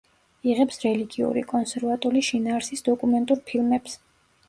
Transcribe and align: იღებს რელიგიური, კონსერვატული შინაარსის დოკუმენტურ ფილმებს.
იღებს 0.51 0.81
რელიგიური, 0.85 1.45
კონსერვატული 1.53 2.25
შინაარსის 2.33 2.87
დოკუმენტურ 2.91 3.47
ფილმებს. 3.55 4.05